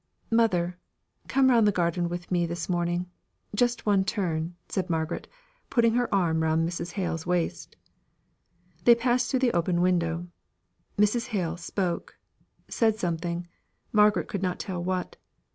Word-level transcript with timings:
"Mother, 0.31 0.79
come 1.27 1.51
round 1.51 1.67
the 1.67 1.71
garden 1.71 2.09
with 2.09 2.31
me 2.31 2.47
this 2.47 2.67
morning; 2.67 3.05
just 3.53 3.85
one 3.85 4.03
turn," 4.03 4.55
said 4.67 4.89
Margaret, 4.89 5.27
putting 5.69 5.93
her 5.93 6.11
arm 6.11 6.41
round 6.41 6.67
Mrs. 6.67 6.93
Hale's 6.93 7.27
waist. 7.27 7.75
They 8.83 8.95
passed 8.95 9.29
through 9.29 9.41
the 9.41 9.53
open 9.53 9.79
window. 9.79 10.25
Mrs. 10.97 11.27
Hale 11.27 11.55
spoke 11.55 12.17
said 12.67 12.95
something 12.95 13.45
Margaret 13.91 14.27
could 14.27 14.41
not 14.41 14.57
tell 14.57 14.83
what. 14.83 15.17